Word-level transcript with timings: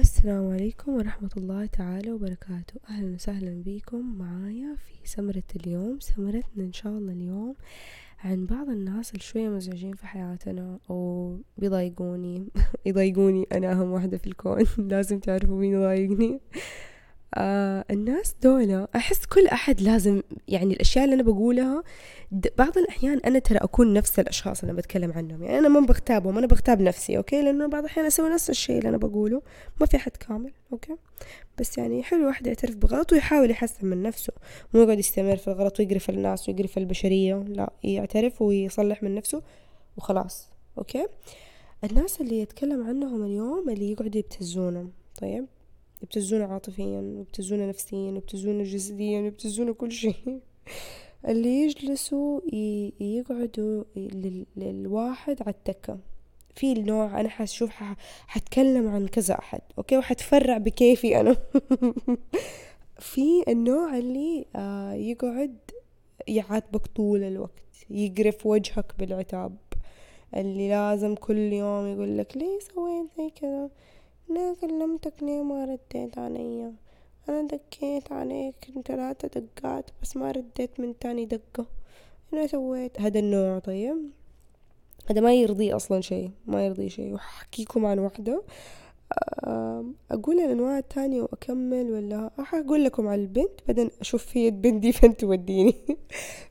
السلام 0.00 0.50
عليكم 0.52 0.92
ورحمة 0.92 1.30
الله 1.36 1.66
تعالى 1.66 2.12
وبركاته. 2.12 2.74
أهلا 2.88 3.14
وسهلا 3.14 3.62
بكم 3.66 4.18
معايا 4.18 4.76
في 4.76 5.08
سمرة 5.08 5.42
اليوم. 5.56 6.00
سمرتنا 6.00 6.64
إن 6.64 6.72
شاء 6.72 6.92
الله 6.92 7.12
اليوم 7.12 7.54
عن 8.24 8.46
بعض 8.46 8.68
الناس 8.68 9.10
اللي 9.10 9.22
شوية 9.22 9.48
مزعجين 9.48 9.92
في 9.92 10.06
حياتنا 10.06 10.78
أو 10.90 11.36
بيضايقوني. 11.58 12.48
يضايقوني 12.86 13.46
أنا 13.52 13.72
أهم 13.72 13.90
واحدة 13.92 14.18
في 14.18 14.26
الكون. 14.26 14.64
لازم 14.90 15.18
تعرفوا 15.18 15.56
مين 15.56 15.72
يضايقني. 15.72 16.40
آه 17.34 17.84
الناس 17.90 18.34
دولة 18.42 18.88
أحس 18.96 19.26
كل 19.26 19.46
أحد 19.46 19.80
لازم 19.80 20.22
يعني 20.48 20.74
الأشياء 20.74 21.04
اللي 21.04 21.14
أنا 21.14 21.22
بقولها 21.22 21.82
بعض 22.58 22.78
الأحيان 22.78 23.18
أنا 23.18 23.38
ترى 23.38 23.58
أكون 23.58 23.92
نفس 23.92 24.18
الأشخاص 24.18 24.62
اللي 24.62 24.74
بتكلم 24.74 25.12
عنهم. 25.12 25.42
يعني 25.42 25.58
أنا 25.58 25.68
ما 25.68 25.80
بغتابهم 25.80 26.38
أنا 26.38 26.46
بغتاب 26.46 26.80
نفسي 26.80 27.16
أوكي؟ 27.16 27.42
لأنه 27.42 27.66
بعض 27.66 27.82
الأحيان 27.84 28.06
أسوي 28.06 28.30
نفس 28.30 28.50
الشيء 28.50 28.78
اللي 28.78 28.88
أنا 28.88 28.96
بقوله. 28.96 29.42
ما 29.80 29.86
في 29.86 29.98
حد 29.98 30.16
كامل 30.16 30.52
أوكي؟ 30.72 30.96
بس 31.58 31.78
يعني 31.78 32.02
حلو 32.02 32.26
واحد 32.26 32.46
يعترف 32.46 32.76
بغلط 32.76 33.12
ويحاول 33.12 33.50
يحسن 33.50 33.86
من 33.86 34.02
نفسه. 34.02 34.32
مو 34.74 34.82
يقعد 34.82 34.98
يستمر 34.98 35.36
في 35.36 35.48
الغلط 35.48 35.80
ويقرف 35.80 36.10
الناس 36.10 36.48
ويقرف 36.48 36.78
البشرية 36.78 37.34
لا 37.48 37.72
يعترف 37.84 38.42
ويصلح 38.42 39.02
من 39.02 39.14
نفسه 39.14 39.42
وخلاص 39.96 40.48
أوكي؟ 40.78 41.06
الناس 41.84 42.20
اللي 42.20 42.40
يتكلم 42.40 42.86
عنهم 42.86 43.24
اليوم 43.24 43.70
اللي 43.70 43.92
يقعدوا 43.92 44.18
يبتزونهم 44.18 44.92
طيب؟ 45.20 45.46
يبتزونا 46.02 46.44
عاطفيا 46.44 47.00
ويبتزونا 47.00 47.66
نفسيا 47.68 48.10
ويبتزونا 48.10 48.64
جسديا 48.64 49.20
ويبتزونا 49.20 49.72
كل 49.72 49.92
شيء. 49.92 50.14
اللي 51.28 51.62
يجلسوا 51.62 52.40
يقعدوا 53.00 53.84
للواحد 54.56 55.42
على 55.42 55.50
التكة 55.50 55.98
في 56.54 56.72
النوع 56.72 57.20
أنا 57.20 57.28
حشوف 57.28 57.70
حتكلم 58.26 58.88
عن 58.88 59.08
كذا 59.08 59.38
أحد 59.38 59.60
أوكي؟ 59.78 59.98
وحتفرع 59.98 60.58
بكيفي 60.58 61.20
أنا. 61.20 61.36
في 63.12 63.44
النوع 63.48 63.98
اللي 63.98 64.46
آه 64.56 64.92
يقعد 64.92 65.58
يعاتبك 66.28 66.86
طول 66.86 67.22
الوقت 67.22 67.86
يقرف 67.90 68.46
وجهك 68.46 68.94
بالعتاب. 68.98 69.56
اللي 70.36 70.68
لازم 70.68 71.14
كل 71.14 71.38
يوم 71.38 71.86
يقول 71.86 72.18
لك 72.18 72.36
ليه 72.36 72.58
سويت 72.58 73.06
زي 73.18 73.30
كذا؟ 73.30 73.70
أنا 74.30 74.54
كلمتك 74.60 75.12
ليه 75.22 75.42
ما 75.42 75.64
رديت 75.64 76.18
علي 76.18 76.72
أنا 77.28 77.48
دقيت 77.48 78.12
عليك 78.12 78.70
ثلاثة 78.86 79.40
دقات 79.40 79.90
بس 80.02 80.16
ما 80.16 80.30
رديت 80.30 80.80
من 80.80 80.98
تاني 80.98 81.24
دقة. 81.24 81.66
أنا 82.32 82.46
سويت 82.46 83.00
هذا 83.00 83.18
النوع 83.18 83.58
طيب؟ 83.58 83.96
هذا 85.10 85.20
ما 85.20 85.34
يرضي 85.34 85.72
أصلا 85.72 86.00
شيء 86.00 86.30
ما 86.46 86.66
يرضي 86.66 86.88
شيء. 86.88 87.14
وحكيكم 87.14 87.86
عن 87.86 87.98
واحدة 87.98 88.42
أقول 90.10 90.40
الأنواع 90.40 90.78
التانية 90.78 91.22
وأكمل 91.22 91.90
ولا 91.90 92.30
أقول 92.54 92.84
لكم 92.84 93.08
على 93.08 93.22
البنت 93.22 93.50
بعدين 93.68 93.90
أشوف 94.00 94.36
هي 94.36 94.48
البنت 94.48 94.82
دي 94.82 94.92
فين 94.92 95.16
توديني. 95.16 95.74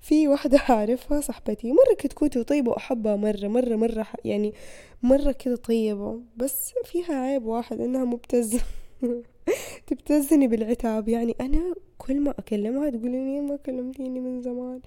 في 0.02 0.28
واحدة 0.28 0.58
أعرفها 0.70 1.22
صاحبتي 1.22 1.72
مرة 1.72 1.96
كتكوت 1.98 2.38
وطيبة 2.38 2.72
وأحبها 2.72 3.16
مرة 3.16 3.48
مرة 3.48 3.76
مرة 3.76 4.08
يعني 4.26 4.54
مرة 5.04 5.32
كده 5.32 5.56
طيبة 5.56 6.20
بس 6.38 6.74
فيها 6.86 7.14
عيب 7.14 7.46
واحد 7.46 7.82
إنها 7.82 8.06
مبتزة 8.06 8.62
تبتزني 9.88 10.48
بالعتاب. 10.48 11.10
يعني 11.10 11.36
أنا 11.42 11.76
كل 11.98 12.20
ما 12.20 12.32
أكلمها 12.40 12.90
تقولي 12.90 13.42
ما 13.42 13.56
كلمتيني 13.56 14.20
من 14.20 14.42
زمان؟ 14.42 14.82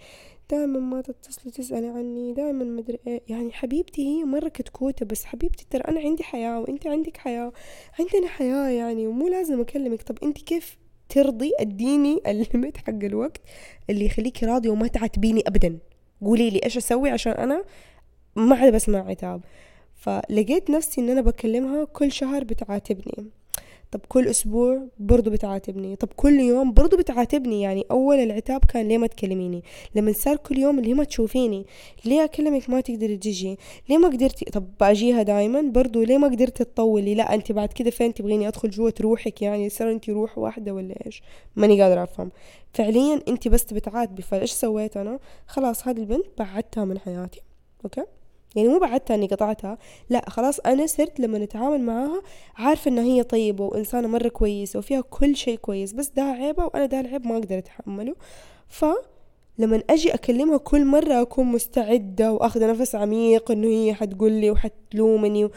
دائما 0.52 0.80
ما 0.80 1.00
تتصلي 1.00 1.52
تسألي 1.52 1.86
عني 1.86 2.32
دائما 2.32 2.64
مدري 2.64 2.98
إيه. 3.06 3.22
يعني 3.28 3.52
حبيبتي 3.52 4.02
هي 4.06 4.24
مرة 4.24 4.48
كتكوتة 4.48 5.06
بس 5.06 5.24
حبيبتي 5.24 5.66
ترى 5.70 5.82
أنا 5.88 6.00
عندي 6.00 6.22
حياة 6.22 6.60
وأنت 6.60 6.86
عندك 6.86 7.16
حياة. 7.16 7.52
عندنا 8.00 8.28
حياة 8.28 8.68
يعني 8.68 9.06
ومو 9.06 9.28
لازم 9.28 9.60
أكلمك. 9.60 10.02
طب 10.02 10.18
أنت 10.22 10.38
كيف 10.38 10.76
ترضي؟ 11.08 11.52
أديني 11.60 12.20
الليمت 12.26 12.76
حق 12.76 13.04
الوقت 13.04 13.40
اللي 13.90 14.06
يخليكي 14.06 14.46
راضية 14.46 14.70
وما 14.70 14.86
تعاتبيني 14.86 15.42
أبدا. 15.46 15.78
قولي 16.20 16.50
لي 16.50 16.60
إيش 16.64 16.76
أسوي 16.76 17.10
عشان 17.10 17.32
أنا 17.32 17.64
ما 18.36 18.56
عاد 18.56 18.74
بسمع 18.74 19.08
عتاب. 19.08 19.40
فلقيت 19.94 20.70
نفسي 20.70 21.00
إن 21.00 21.10
أنا 21.10 21.20
بكلمها 21.20 21.84
كل 21.84 22.12
شهر 22.12 22.44
بتعاتبني. 22.44 23.30
طب 23.92 24.00
كل 24.08 24.28
أسبوع 24.28 24.88
برضو 24.98 25.30
بتعاتبني. 25.30 25.96
طب 25.96 26.08
كل 26.16 26.40
يوم 26.40 26.72
برضو 26.72 26.96
بتعاتبني. 26.96 27.62
يعني 27.62 27.84
أول 27.90 28.16
العتاب 28.16 28.64
كان 28.64 28.88
ليه 28.88 28.98
ما 28.98 29.06
تكلميني؟ 29.06 29.62
لما 29.94 30.12
صار 30.12 30.36
كل 30.36 30.58
يوم 30.58 30.78
اللي 30.78 30.94
ما 30.94 31.04
تشوفيني؟ 31.04 31.66
ليه 32.04 32.24
أكلمك 32.24 32.70
ما 32.70 32.80
تقدري 32.80 33.16
تجي؟ 33.16 33.58
ليه 33.88 33.98
ما 33.98 34.08
قدرتي؟ 34.08 34.44
طب 34.44 34.64
بأجيها 34.80 35.22
دايما 35.22 35.60
برضو 35.60 36.02
ليه 36.02 36.18
ما 36.18 36.28
قدرتي 36.28 36.64
تطولي؟ 36.64 37.14
لا 37.14 37.34
أنت 37.34 37.52
بعد 37.52 37.72
كده 37.72 37.90
فين 37.90 38.14
تبغيني 38.14 38.48
أدخل 38.48 38.70
جوة 38.70 38.94
روحك 39.00 39.42
يعني 39.42 39.68
صار 39.68 39.90
أنت 39.90 40.10
روح 40.10 40.38
واحدة 40.38 40.72
ولا 40.74 41.06
إيش؟ 41.06 41.22
ماني 41.56 41.82
قادرة 41.82 42.02
أفهم. 42.02 42.30
فعليا 42.72 43.20
أنت 43.28 43.48
بس 43.48 43.64
بتعاتبي. 43.72 44.22
فإيش 44.22 44.52
سويت 44.52 44.96
أنا؟ 44.96 45.18
خلاص 45.46 45.88
هذه 45.88 45.98
البنت 45.98 46.26
بعدتها 46.38 46.84
من 46.84 46.98
حياتي. 46.98 47.40
أوكي؟ 47.84 48.04
يعني 48.56 48.68
مو 48.68 48.78
بعدتها 48.78 49.14
اني 49.14 49.26
قطعتها. 49.26 49.78
لا 50.10 50.24
خلاص 50.30 50.60
أنا 50.60 50.86
صرت 50.86 51.20
لما 51.20 51.38
نتعامل 51.38 51.80
معاها 51.80 52.22
عارفة 52.56 52.88
إنها 52.90 53.04
هي 53.04 53.22
طيبة 53.22 53.64
وإنسانة 53.64 54.08
مرة 54.08 54.28
كويسة 54.28 54.78
وفيها 54.78 55.00
كل 55.00 55.36
شيء 55.36 55.56
كويس 55.58 55.92
بس 55.92 56.08
ده 56.08 56.22
عيبه 56.22 56.64
وأنا 56.64 56.86
ده 56.86 57.00
العيب 57.00 57.26
ما 57.26 57.34
أقدر 57.36 57.58
أتحمله. 57.58 58.14
ف 58.68 58.84
لما 59.58 59.82
أجي 59.90 60.14
أكلمها 60.14 60.56
كل 60.56 60.84
مرة 60.84 61.22
أكون 61.22 61.46
مستعدة 61.46 62.32
وأخذ 62.32 62.66
نفس 62.66 62.94
عميق 62.94 63.50
إنه 63.50 63.68
هي 63.68 63.94
حتقول 63.94 64.32
لي 64.32 64.50
وحتلومني 64.50 65.48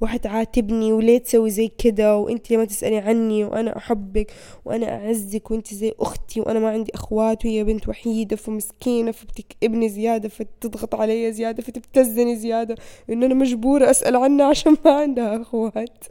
وحتعاتبني 0.00 0.92
وليه 0.92 1.18
تسوي 1.18 1.50
زي 1.50 1.68
كده 1.78 2.16
وانت 2.16 2.52
ما 2.52 2.64
تسألي 2.64 2.98
عني 2.98 3.44
وأنا 3.44 3.76
أحبك 3.76 4.32
وأنا 4.64 4.88
أعزك 4.88 5.50
وانت 5.50 5.74
زي 5.74 5.92
أختي 6.00 6.40
وأنا 6.40 6.58
ما 6.58 6.70
عندي 6.70 6.94
أخوات 6.94 7.44
وهي 7.44 7.64
بنت 7.64 7.88
وحيدة 7.88 8.36
فمسكينة 8.36 9.10
فبتكئبني 9.10 9.88
زيادة 9.88 10.28
فتضغط 10.28 10.94
علي 10.94 11.32
زيادة 11.32 11.62
فتبتزني 11.62 12.36
زيادة 12.36 12.76
إنه 13.10 13.26
أنا 13.26 13.34
مجبورة 13.34 13.90
أسأل 13.90 14.16
عنها 14.16 14.46
عشان 14.50 14.76
ما 14.84 14.90
عندها 14.92 15.42
أخوات. 15.42 16.04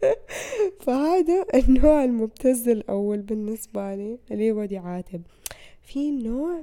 فهذا 0.84 1.44
النوع 1.54 2.04
المبتز 2.04 2.68
الأول 2.68 3.18
بالنسبة 3.18 3.94
لي 3.94 4.18
اللي 4.30 4.46
يقعد 4.46 4.72
يعاتب 4.72 5.22
في 5.92 6.10
نوع 6.10 6.62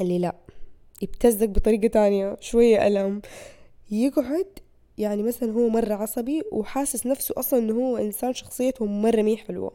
اللي 0.00 0.18
لا 0.18 0.34
يبتزك 1.02 1.48
بطريقة 1.48 1.88
تانية 1.88 2.36
شوية 2.40 2.86
ألم. 2.86 3.22
يقعد 3.90 4.46
يعني 4.98 5.22
مثلا 5.22 5.52
هو 5.52 5.68
مرة 5.68 5.94
عصبي 5.94 6.42
وحاسس 6.52 7.06
نفسه 7.06 7.34
أصلا 7.38 7.58
إنه 7.60 7.74
هو 7.74 7.96
إنسان 7.96 8.34
شخصيته 8.34 8.86
مرة 8.86 9.22
مي 9.22 9.36
حلوة. 9.36 9.72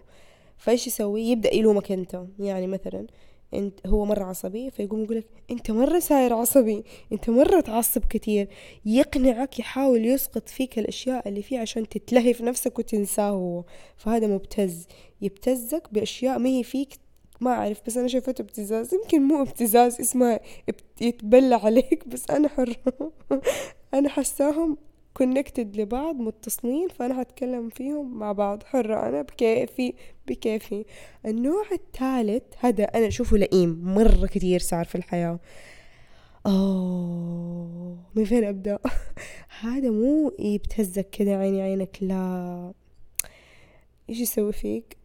فإيش 0.57 0.87
يسوي؟ 0.87 1.21
يبدأ 1.21 1.53
يلومك 1.53 1.91
أنت 1.91 2.23
يعني 2.39 2.67
مثلا 2.67 3.07
إنت 3.53 3.87
هو 3.87 4.05
مرة 4.05 4.23
عصبي 4.23 4.69
فيقوم 4.69 5.03
يقولك 5.03 5.25
إنت 5.51 5.71
مرة 5.71 5.99
صاير 5.99 6.33
عصبي 6.33 6.83
إنت 7.11 7.29
مرة 7.29 7.59
تعصب 7.59 8.05
كتير. 8.05 8.47
يقنعك 8.85 9.59
يحاول 9.59 10.05
يسقط 10.05 10.49
فيك 10.49 10.79
الأشياء 10.79 11.27
اللي 11.29 11.41
فيه 11.41 11.59
عشان 11.59 11.89
تتلهي 11.89 12.33
في 12.33 12.43
نفسك 12.43 12.79
وتنساه 12.79 13.29
هو. 13.29 13.63
فهذا 13.97 14.27
مبتز. 14.27 14.87
يبتزك 15.21 15.83
بأشياء 15.91 16.39
ما 16.39 16.49
هي 16.49 16.63
فيك 16.63 17.06
ما 17.41 17.51
أعرف 17.51 17.81
بس 17.87 17.97
أنا 17.97 18.07
شايفته 18.07 18.41
ابتزاز. 18.41 18.93
يمكن 18.93 19.21
مو 19.21 19.41
ابتزاز 19.41 19.99
اسمه 19.99 20.39
يتبلى 21.01 21.55
عليك 21.55 22.07
بس 22.07 22.29
أنا 22.29 22.47
حرة 22.47 22.75
أنا 23.93 24.09
حساهم 24.09 24.77
كونكتد 25.13 25.77
لبعض 25.77 26.15
متصلين 26.15 26.87
فأنا 26.87 27.21
هتكلم 27.21 27.69
فيهم 27.69 28.19
مع 28.19 28.31
بعض. 28.31 28.63
حرة 28.63 29.07
أنا 29.09 29.21
بكيفي 29.21 29.93
بكيفي. 30.27 30.85
النوع 31.25 31.63
الثالث 31.71 32.43
هذا 32.59 32.83
أنا 32.83 33.07
أشوفه 33.07 33.37
لئيم 33.37 33.81
مرة 33.95 34.27
كتير 34.27 34.59
صار 34.59 34.85
في 34.85 34.95
الحياة. 34.95 35.39
أوه 36.45 37.97
من 38.15 38.25
فين 38.25 38.43
أبدأ؟ 38.43 38.79
هذا 39.61 39.89
مو 39.89 40.33
يبتزك 40.39 41.09
كذا 41.11 41.37
عيني 41.37 41.61
عينك 41.61 41.97
لا. 42.01 42.73
إيش 44.09 44.19
يسوي 44.19 44.53
فيك؟ 44.53 44.97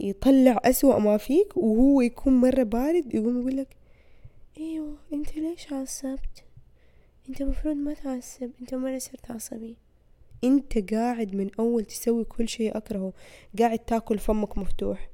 يطلع 0.00 0.60
أسوأ 0.64 0.98
ما 0.98 1.16
فيك 1.16 1.56
وهو 1.56 2.00
يكون 2.00 2.32
مرة 2.32 2.62
بارد 2.62 3.14
يقوم 3.14 3.40
يقول 3.40 3.56
لك 3.56 3.76
إيوه 4.58 4.96
أنت 5.12 5.36
ليش 5.36 5.72
عصبت؟ 5.72 6.44
أنت 7.28 7.42
مفروض 7.42 7.76
ما 7.76 7.94
تعصب 7.94 8.50
أنت 8.60 8.74
مرة 8.74 8.98
صرت 8.98 9.30
عصبي. 9.30 9.76
أنت 10.44 10.92
قاعد 10.92 11.34
من 11.34 11.50
أول 11.58 11.84
تسوي 11.84 12.24
كل 12.24 12.48
شيء 12.48 12.76
أكرهه. 12.76 13.12
قاعد 13.58 13.78
تاكل 13.78 14.18
فمك 14.18 14.58
مفتوح. 14.58 15.10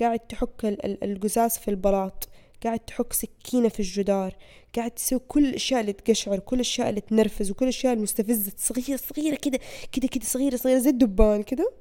قاعد 0.00 0.18
تحك 0.18 0.64
القزاز 1.02 1.58
في 1.58 1.68
البلاط. 1.68 2.28
قاعد 2.64 2.78
تحك 2.78 3.12
سكينة 3.12 3.68
في 3.68 3.80
الجدار. 3.80 4.36
قاعد 4.76 4.90
تسوي 4.90 5.18
كل 5.18 5.46
الأشياء 5.46 5.80
اللي 5.80 5.92
تقشعر 5.92 6.38
كل 6.38 6.56
الأشياء 6.56 6.88
اللي 6.88 7.00
تنرفز 7.00 7.50
وكل 7.50 7.64
الأشياء 7.64 7.92
المستفزة. 7.92 8.52
صغيرة 8.56 8.96
صغيرة 8.96 9.36
كده 9.36 9.58
كده 9.92 10.08
كده 10.08 10.24
صغيرة 10.24 10.56
صغيرة 10.56 10.78
زي 10.78 10.90
الدبان 10.90 11.42
كده. 11.42 11.72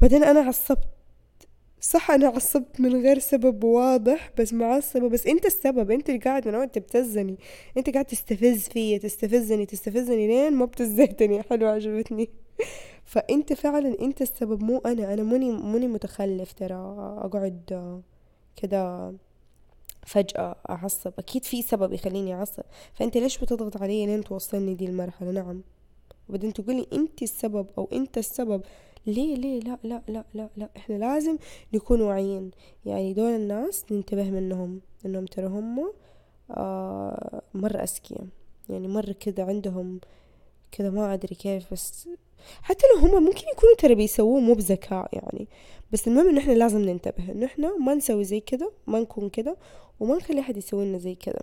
بعدين 0.00 0.24
أنا 0.24 0.40
عصبت. 0.40 0.93
صح 1.84 2.10
أنا 2.10 2.26
عصبت 2.26 2.80
من 2.80 3.02
غير 3.02 3.18
سبب 3.18 3.64
واضح 3.64 4.30
بس 4.38 4.52
معصبة 4.52 5.08
بس 5.08 5.26
أنت 5.26 5.46
السبب 5.46 5.90
أنت 5.90 6.08
اللي 6.08 6.20
قاعد 6.20 6.48
من 6.48 6.54
اول 6.54 6.68
تبتزني. 6.68 7.38
أنت 7.76 7.90
قاعد 7.90 8.04
تستفز 8.04 8.68
فيا 8.68 8.98
تستفزني 8.98 9.66
تستفزني 9.66 10.26
لين 10.26 10.52
ما 10.54 10.64
بتزيتني 10.64 11.42
حلو 11.50 11.66
عجبتني. 11.68 12.30
فأنت 13.04 13.52
فعلا 13.52 13.96
أنت 14.00 14.22
السبب 14.22 14.62
مو 14.62 14.78
أنا. 14.78 15.14
أنا 15.14 15.22
ماني 15.22 15.52
ماني 15.52 15.86
متخلف 15.88 16.52
ترى. 16.52 16.74
أقعد 17.24 17.60
كذا 18.56 19.14
فجأة 20.06 20.56
أعصب. 20.70 21.12
أكيد 21.18 21.44
في 21.44 21.62
سبب 21.62 21.92
يخليني 21.92 22.34
أعصب. 22.34 22.62
فأنت 22.94 23.16
ليش 23.16 23.38
بتضغط 23.38 23.82
علي 23.82 24.06
لين 24.06 24.24
توصلني 24.24 24.74
دي 24.74 24.86
المرحلة؟ 24.86 25.30
نعم. 25.30 25.62
وبعدين 26.28 26.52
تقولي 26.52 26.86
أنت 26.92 27.22
السبب 27.22 27.66
أو 27.78 27.88
أنت 27.92 28.18
السبب 28.18 28.62
ليه 29.06 29.36
ليه؟ 29.36 29.60
لا 29.60 29.78
لا 29.84 30.02
لا 30.08 30.24
لا 30.34 30.48
لا. 30.56 30.68
إحنا 30.76 30.94
لازم 30.94 31.38
نكون 31.74 32.00
واعيين. 32.00 32.50
يعني 32.86 33.12
دول 33.12 33.30
الناس 33.30 33.84
ننتبه 33.90 34.30
منهم 34.30 34.80
إنهم 35.06 35.26
ترى 35.26 35.46
هم 35.46 35.92
آه 36.50 37.42
مرة 37.54 37.76
أذكياء. 37.76 38.26
يعني 38.68 38.88
مرة 38.88 39.12
كذا 39.12 39.44
عندهم 39.44 40.00
كذا 40.72 40.90
ما 40.90 41.14
أدري 41.14 41.34
كيف 41.34 41.72
بس 41.72 42.08
حتى 42.62 42.86
لو 42.94 43.00
هم 43.00 43.24
ممكن 43.24 43.42
يكونوا 43.52 43.74
ترى 43.78 43.94
بيسووه 43.94 44.40
مو 44.40 44.54
بذكاء 44.54 45.08
يعني. 45.12 45.48
بس 45.92 46.08
المهم 46.08 46.28
إن 46.28 46.38
إحنا 46.38 46.52
لازم 46.52 46.78
ننتبه 46.78 47.32
إنه 47.32 47.46
إحنا 47.46 47.76
ما 47.76 47.94
نسوي 47.94 48.24
زي 48.24 48.40
كذا 48.40 48.70
ما 48.86 49.00
نكون 49.00 49.28
كذا 49.28 49.56
وما 50.00 50.16
نخلي 50.16 50.40
أحد 50.40 50.56
يسوي 50.56 50.84
لنا 50.84 50.98
زي 50.98 51.14
كذا. 51.14 51.40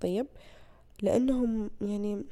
طيب؟ 0.00 0.26
لأنهم 1.02 1.70
يعني 1.80 2.22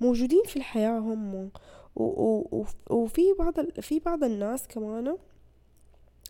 موجودين 0.00 0.42
في 0.46 0.56
الحياة 0.56 0.98
هم 0.98 1.50
وفي 1.96 3.22
بعض 3.38 3.54
في 3.80 3.98
بعض 3.98 4.24
الناس 4.24 4.68
كمان 4.68 5.16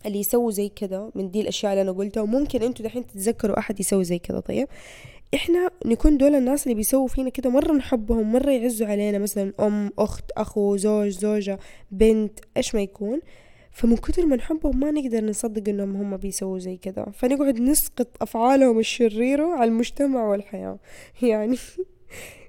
اللي 0.07 0.19
يسووا 0.19 0.51
زي 0.51 0.69
كذا 0.69 1.11
من 1.15 1.31
دي 1.31 1.41
الأشياء 1.41 1.73
اللي 1.73 1.83
أنا 1.83 1.93
قلتها 1.93 2.21
وممكن 2.21 2.63
أنتوا 2.63 2.85
دحين 2.85 3.07
تتذكروا 3.07 3.59
أحد 3.59 3.81
يسوي 3.81 4.05
زي 4.05 4.19
كذا 4.19 4.41
طيب 4.41 4.69
إحنا 5.35 5.71
نكون 5.87 6.17
دول 6.17 6.35
الناس 6.35 6.63
اللي 6.63 6.75
بيسووا 6.75 7.09
فينا 7.09 7.31
كده 7.31 7.51
مرة 7.51 7.73
نحبهم 7.73 8.33
مرة 8.33 8.51
يعزوا 8.51 8.87
علينا 8.87 9.19
مثلا 9.19 9.53
أم 9.61 9.91
أخت 9.99 10.31
أخو 10.31 10.77
زوج 10.77 11.09
زوجة 11.09 11.59
بنت 11.91 12.41
إيش 12.57 12.75
ما 12.75 12.81
يكون. 12.81 13.21
فمن 13.71 13.97
كتر 13.97 14.27
ما 14.27 14.37
نحبهم 14.37 14.81
ما 14.81 14.91
نقدر 14.91 15.25
نصدق 15.25 15.69
إنهم 15.69 15.97
هم 15.97 16.17
بيسووا 16.17 16.59
زي 16.59 16.77
كذا 16.77 17.05
فنقعد 17.15 17.61
نسقط 17.61 18.09
أفعالهم 18.23 18.79
الشريرة 18.79 19.47
على 19.47 19.69
المجتمع 19.71 20.29
والحياة. 20.29 20.79
يعني 21.23 21.57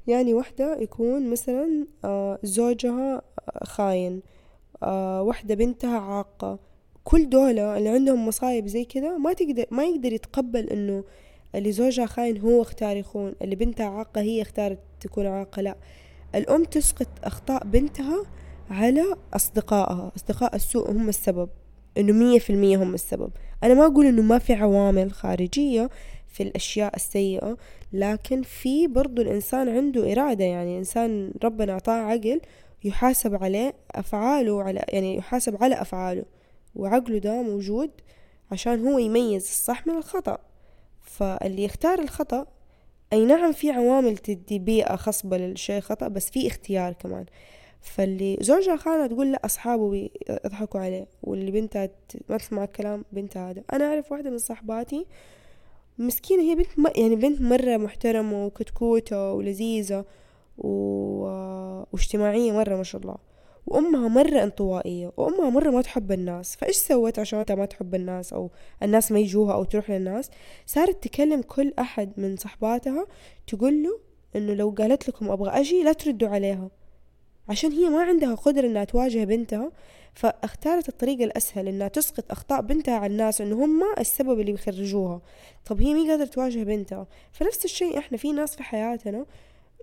يعني 0.09 0.33
وحدة 0.33 0.77
يكون 0.79 1.29
مثلا 1.29 1.87
آه، 2.05 2.39
زوجها 2.43 3.21
خاين 3.63 4.21
آه، 4.83 5.23
وحدة 5.23 5.55
بنتها 5.55 5.99
عاقة. 5.99 6.59
كل 7.03 7.29
دولة 7.29 7.77
اللي 7.77 7.89
عندهم 7.89 8.27
مصايب 8.27 8.67
زي 8.67 8.85
كذا 8.85 9.17
ما 9.17 9.33
تقدر 9.33 9.65
ما 9.71 9.83
يقدر 9.83 10.13
يتقبل 10.13 10.69
إنه 10.69 11.03
اللي 11.55 11.71
زوجها 11.71 12.05
خاين 12.05 12.37
هو 12.37 12.61
اختار 12.61 12.97
يخون 12.97 13.33
اللي 13.41 13.55
بنتها 13.55 13.85
عاقة 13.85 14.21
هي 14.21 14.41
اختارت 14.41 14.79
تكون 14.99 15.27
عاقة 15.27 15.61
لا. 15.61 15.75
الأم 16.35 16.63
تسقط 16.63 17.07
أخطاء 17.23 17.63
بنتها 17.63 18.25
على 18.69 19.03
أصدقائها. 19.33 20.11
أصدقاء 20.15 20.55
السوء 20.55 20.91
هم 20.91 21.09
السبب 21.09 21.49
إنه 21.97 22.13
مية 22.13 22.39
في 22.39 22.49
المية 22.49 22.83
هم 22.83 22.93
السبب. 22.93 23.31
أنا 23.63 23.73
ما 23.73 23.85
أقول 23.85 24.05
إنه 24.05 24.21
ما 24.21 24.37
في 24.37 24.53
عوامل 24.53 25.11
خارجية 25.11 25.89
في 26.29 26.43
الأشياء 26.43 26.95
السيئة 26.95 27.57
لكن 27.93 28.41
في 28.41 28.87
برضو 28.87 29.21
الإنسان 29.21 29.69
عنده 29.69 30.11
إرادة 30.11 30.45
يعني 30.45 30.77
إنسان 30.77 31.33
ربنا 31.43 31.73
أعطاه 31.73 31.93
عقل 31.93 32.41
يحاسب 32.83 33.43
عليه 33.43 33.73
أفعاله 33.91 34.63
على 34.63 34.85
يعني 34.89 35.15
يحاسب 35.15 35.63
على 35.63 35.81
أفعاله 35.81 36.25
وعقله 36.75 37.17
ده 37.17 37.41
موجود 37.41 37.91
عشان 38.51 38.87
هو 38.87 38.97
يميز 38.97 39.43
الصح 39.43 39.87
من 39.87 39.97
الخطأ. 39.97 40.37
فاللي 41.01 41.63
يختار 41.63 41.99
الخطأ 41.99 42.45
أي 43.13 43.25
نعم 43.25 43.51
في 43.51 43.71
عوامل 43.71 44.17
تدي 44.17 44.59
بيئة 44.59 44.95
خصبة 44.95 45.37
للشيء 45.37 45.81
خطأ 45.81 46.07
بس 46.07 46.29
في 46.29 46.47
اختيار 46.47 46.93
كمان. 46.93 47.25
فاللي 47.81 48.37
زوجها 48.41 48.75
خانة 48.75 49.07
تقول 49.07 49.31
لا 49.31 49.45
أصحابه 49.45 49.89
بيضحكوا 49.89 50.79
عليه 50.79 51.07
واللي 51.23 51.51
بنتها 51.51 51.89
ما 52.29 52.37
تسمع 52.37 52.63
الكلام 52.63 53.05
بنتها 53.11 53.49
هذا. 53.51 53.63
أنا 53.73 53.85
أعرف 53.85 54.11
واحدة 54.11 54.29
من 54.29 54.37
صحباتي 54.37 55.05
مسكينة 55.99 56.43
هي 56.43 56.55
بنت 56.55 56.79
م... 56.79 56.87
يعني 56.95 57.15
بنت 57.15 57.41
مرة 57.41 57.77
محترمة 57.77 58.45
وكتكوتة 58.45 59.31
ولذيذة 59.33 60.05
و... 60.57 60.69
واجتماعية 61.93 62.51
مرة 62.51 62.75
ما 62.75 62.83
شاء 62.83 63.01
الله. 63.01 63.15
وأمها 63.67 64.07
مرة 64.07 64.43
انطوائية 64.43 65.11
وأمها 65.17 65.49
مرة 65.49 65.69
ما 65.69 65.81
تحب 65.81 66.11
الناس. 66.11 66.55
فإيش 66.55 66.75
سوت 66.75 67.19
عشان 67.19 67.45
ما 67.49 67.65
تحب 67.65 67.95
الناس 67.95 68.33
أو 68.33 68.51
الناس 68.83 69.11
ما 69.11 69.19
يجوها 69.19 69.53
أو 69.53 69.63
تروح 69.63 69.91
للناس؟ 69.91 70.29
صارت 70.65 71.03
تكلم 71.03 71.41
كل 71.41 71.73
أحد 71.79 72.11
من 72.17 72.37
صحباتها 72.37 73.07
تقول 73.47 73.83
له 73.83 73.99
إنه 74.35 74.53
لو 74.53 74.69
قالت 74.77 75.09
لكم 75.09 75.31
أبغى 75.31 75.49
أجي 75.49 75.83
لا 75.83 75.93
تردوا 75.93 76.29
عليها. 76.29 76.69
عشان 77.49 77.71
هي 77.71 77.89
ما 77.89 78.03
عندها 78.03 78.35
قدرة 78.35 78.67
إنها 78.67 78.83
تواجه 78.83 79.23
بنتها 79.23 79.71
فاختارت 80.13 80.89
الطريقة 80.89 81.23
الأسهل 81.23 81.67
إنها 81.67 81.87
تسقط 81.87 82.31
أخطاء 82.31 82.61
بنتها 82.61 82.95
على 82.95 83.11
الناس 83.11 83.41
إنه 83.41 83.65
هم 83.65 83.81
السبب 83.99 84.39
اللي 84.39 84.51
بيخرجوها. 84.51 85.21
طب 85.65 85.81
هي 85.81 85.93
مي 85.93 86.09
قادرة 86.09 86.25
تواجه 86.25 86.63
بنتها؟ 86.63 87.07
فنفس 87.31 87.65
الشيء 87.65 87.97
إحنا 87.97 88.17
في 88.17 88.31
ناس 88.31 88.55
في 88.55 88.63
حياتنا 88.63 89.25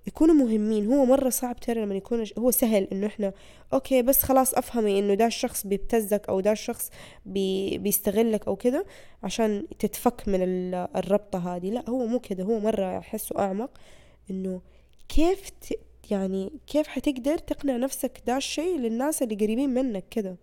يكونوا 0.07 0.35
مهمين. 0.35 0.93
هو 0.93 1.05
مرة 1.05 1.29
صعب 1.29 1.61
ترى 1.61 1.83
لما 1.83 1.95
يكون 1.95 2.25
هو 2.39 2.51
سهل 2.51 2.89
إنه 2.93 3.07
إحنا 3.07 3.33
أوكي 3.73 4.03
بس 4.03 4.23
خلاص 4.23 4.55
أفهمي 4.55 4.99
إنه 4.99 5.15
ده 5.15 5.27
الشخص 5.27 5.67
بيبتزك 5.67 6.29
أو 6.29 6.41
ده 6.41 6.53
الشخص 6.53 6.91
بي 7.27 7.79
بيستغلك 7.79 8.47
أو 8.49 8.57
كده 8.57 8.87
عشان 9.23 9.67
تتفك 9.79 10.29
من 10.29 10.41
الربطة 10.75 11.57
هذه. 11.57 11.71
لا 11.71 11.91
هو 11.91 12.07
مو 12.07 12.19
كده. 12.21 12.45
هو 12.45 12.61
مرة 12.61 12.99
احسه 12.99 13.39
أعمق 13.39 13.71
إنه 14.31 14.61
كيف. 15.09 15.51
يعني 16.11 16.53
كيف 16.67 16.89
حتقدر 16.89 17.39
تقنع 17.39 17.77
نفسك 17.77 18.23
ده 18.27 18.37
الشيء 18.37 18.79
للناس 18.79 19.23
اللي 19.23 19.35
قريبين 19.35 19.71
منك 19.75 20.05
كده؟ 20.11 20.37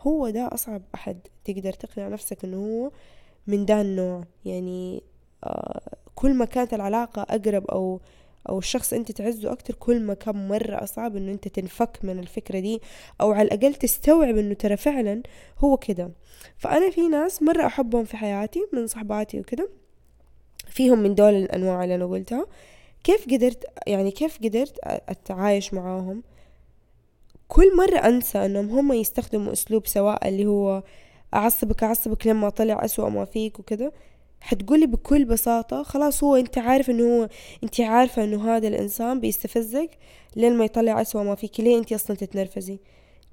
هو 0.00 0.30
ده 0.30 0.48
أصعب 0.52 0.82
أحد 0.94 1.18
تقدر 1.44 1.72
تقنع 1.72 2.08
نفسك 2.08 2.44
إنه 2.44 2.56
هو 2.56 2.90
من 3.46 3.64
ده 3.66 3.80
النوع. 3.80 4.24
يعني 4.44 5.02
آه 5.44 5.80
كل 6.14 6.34
ما 6.34 6.44
كانت 6.44 6.74
العلاقة 6.74 7.22
أقرب 7.22 7.66
أو 7.66 8.00
أو 8.48 8.58
الشخص 8.58 8.92
أنت 8.92 9.12
تعزه 9.12 9.52
أكتر 9.52 9.74
كل 9.74 10.00
ما 10.02 10.14
كان 10.14 10.48
مرة 10.48 10.82
أصعب 10.84 11.16
إنه 11.16 11.32
أنت 11.32 11.48
تنفك 11.48 11.98
من 12.02 12.18
الفكرة 12.18 12.58
دي 12.60 12.80
أو 13.20 13.32
على 13.32 13.42
الأقل 13.48 13.74
تستوعب 13.74 14.36
إنه 14.36 14.54
ترى 14.54 14.76
فعلا 14.76 15.22
هو 15.58 15.76
كده. 15.76 16.10
فأنا 16.58 16.90
في 16.90 17.08
ناس 17.08 17.42
مرة 17.42 17.66
أحبهم 17.66 18.04
في 18.04 18.16
حياتي 18.16 18.66
من 18.72 18.86
صحباتي 18.86 19.40
وكده 19.40 19.68
فيهم 20.68 20.98
من 20.98 21.14
دول 21.14 21.34
الأنواع 21.34 21.84
اللي 21.84 21.94
أنا 21.94 22.06
قلتها. 22.06 22.46
كيف 23.04 23.26
قدرت 23.30 23.64
يعني 23.86 24.10
كيف 24.10 24.38
قدرت 24.38 24.78
أتعايش 24.84 25.74
معاهم؟ 25.74 26.22
كل 27.48 27.76
مرة 27.76 27.96
أنسى 27.96 28.46
أنهم 28.46 28.70
هم 28.70 28.92
يستخدموا 28.92 29.52
أسلوب 29.52 29.86
سواء 29.86 30.28
اللي 30.28 30.46
هو 30.46 30.82
أعصبك 31.34 31.82
أعصبك 31.82 32.26
لما 32.26 32.48
طلع 32.48 32.84
أسوأ 32.84 33.08
ما 33.08 33.24
فيك 33.24 33.58
وكذا 33.58 33.92
حتقولي 34.40 34.86
بكل 34.86 35.24
بساطة 35.24 35.82
خلاص 35.82 36.24
هو 36.24 36.36
أنت 36.36 36.58
عارف 36.58 36.90
إنه 36.90 37.04
هو 37.04 37.28
أنت 37.64 37.80
عارفة 37.80 38.24
إنه 38.24 38.56
هذا 38.56 38.68
الإنسان 38.68 39.20
بيستفزك 39.20 39.90
لين 40.36 40.56
ما 40.56 40.64
يطلع 40.64 41.00
أسوأ 41.00 41.22
ما 41.22 41.34
فيك. 41.34 41.60
ليه 41.60 41.78
أنت 41.78 41.92
أصلا 41.92 42.16
تتنرفزي؟ 42.16 42.78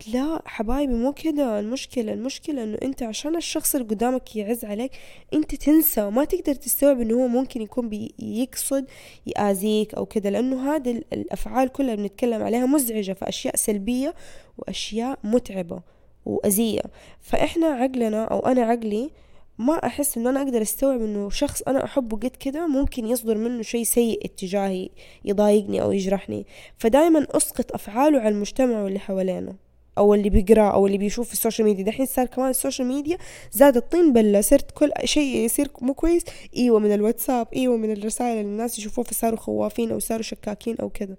لا 0.07 0.41
حبايبي 0.45 0.93
مو 0.93 1.13
كده. 1.13 1.59
المشكلة 1.59 2.13
المشكلة 2.13 2.63
إنه 2.63 2.77
أنت 2.83 3.03
عشان 3.03 3.35
الشخص 3.35 3.75
اللي 3.75 3.87
قدامك 3.87 4.35
يعز 4.35 4.65
عليك 4.65 4.91
أنت 5.33 5.55
تنسى 5.55 6.01
وما 6.01 6.25
تقدر 6.25 6.53
تستوعب 6.55 7.01
إنه 7.01 7.15
هو 7.15 7.27
ممكن 7.27 7.61
يكون 7.61 7.89
بيقصد 7.89 8.85
يأذيك 9.27 9.95
أو 9.95 10.05
كده. 10.05 10.29
لأنه 10.29 10.75
هذه 10.75 11.01
الأفعال 11.13 11.69
كلها 11.69 11.95
بنتكلم 11.95 12.43
عليها 12.43 12.65
مزعجة 12.65 13.13
فأشياء 13.13 13.55
سلبية 13.55 14.15
وأشياء 14.57 15.19
متعبة 15.23 15.81
وأذية. 16.25 16.81
فإحنا 17.21 17.67
عقلنا 17.67 18.25
أو 18.25 18.39
أنا 18.39 18.61
عقلي 18.61 19.09
ما 19.57 19.73
أحس 19.85 20.17
إنه 20.17 20.29
أنا 20.29 20.41
أقدر 20.41 20.61
أستوعب 20.61 21.01
إنه 21.01 21.29
شخص 21.29 21.61
أنا 21.61 21.83
أحبه 21.83 22.17
قد 22.17 22.35
كده 22.39 22.67
ممكن 22.67 23.07
يصدر 23.07 23.37
منه 23.37 23.61
شيء 23.61 23.83
سيء 23.83 24.25
اتجاهي 24.25 24.89
يضايقني 25.25 25.81
أو 25.81 25.91
يجرحني. 25.91 26.45
فدايما 26.77 27.27
أسقط 27.31 27.73
أفعاله 27.73 28.19
على 28.19 28.29
المجتمع 28.29 28.81
واللي 28.83 28.99
حوالينا. 28.99 29.55
أو 29.99 30.13
اللي 30.13 30.29
بيقرأ 30.29 30.71
أو 30.71 30.87
اللي 30.87 30.97
بيشوف 30.97 31.27
في 31.27 31.33
السوشيال 31.33 31.67
ميديا. 31.67 31.83
دحين 31.83 32.05
صار 32.05 32.25
كمان 32.25 32.49
السوشيال 32.49 32.87
ميديا 32.87 33.17
زاد 33.51 33.77
الطين 33.77 34.13
بلة. 34.13 34.41
صرت 34.41 34.71
كل 34.71 34.91
شيء 35.05 35.35
يصير 35.45 35.71
مو 35.81 35.93
كويس. 35.93 36.23
إيوه 36.57 36.79
من 36.79 36.93
الواتساب 36.93 37.47
إيوه 37.55 37.77
من 37.77 37.91
الرسائل 37.91 38.37
اللي 38.37 38.41
الناس 38.41 38.79
يشوفوها 38.79 39.07
فصاروا 39.07 39.39
خوافين 39.39 39.91
أو 39.91 39.99
صاروا 39.99 40.23
شكاكين 40.23 40.75
أو 40.81 40.89
كذا 40.89 41.15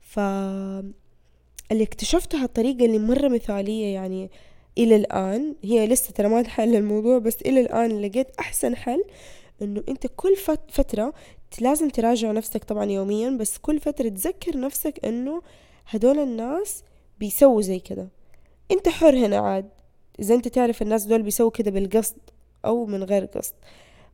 ف 0.00 0.18
اللي 1.72 1.82
اكتشفتها 1.82 2.44
الطريقة 2.44 2.84
اللي 2.84 2.98
مرة 2.98 3.28
مثالية 3.28 3.94
يعني 3.94 4.30
إلى 4.78 4.96
الآن 4.96 5.54
هي 5.62 5.86
لسه 5.86 6.12
ترى 6.12 6.28
ما 6.28 6.42
تحل 6.42 6.76
الموضوع 6.76 7.18
بس 7.18 7.36
إلى 7.46 7.60
الآن 7.60 8.02
لقيت 8.02 8.26
أحسن 8.40 8.76
حل 8.76 9.04
إنه 9.62 9.82
أنت 9.88 10.06
كل 10.16 10.36
فترة 10.68 11.12
لازم 11.60 11.88
تراجع 11.88 12.32
نفسك 12.32 12.64
طبعا 12.64 12.84
يوميا 12.84 13.30
بس 13.30 13.58
كل 13.58 13.80
فترة 13.80 14.08
تذكر 14.08 14.60
نفسك 14.60 15.04
إنه 15.04 15.42
هدول 15.86 16.18
الناس 16.18 16.82
بيسووا 17.20 17.62
زي 17.62 17.78
كده. 17.78 18.08
أنت 18.70 18.88
حر 18.88 19.14
هنا 19.26 19.36
عاد. 19.36 19.68
إذا 20.20 20.34
أنت 20.34 20.48
تعرف 20.48 20.82
الناس 20.82 21.04
دول 21.04 21.22
بيسووا 21.22 21.50
كده 21.50 21.70
بالقصد 21.70 22.16
أو 22.64 22.86
من 22.86 23.04
غير 23.04 23.24
قصد. 23.24 23.54